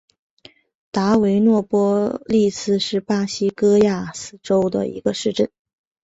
[0.89, 5.51] 达维诺波利斯是巴西戈亚斯州的一个市镇。